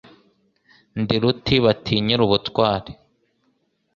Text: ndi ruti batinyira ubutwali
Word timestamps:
ndi 1.01 1.15
ruti 1.21 1.55
batinyira 1.65 2.21
ubutwali 2.27 2.91